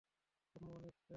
[0.55, 1.07] আম্মু অনেক স্যরি!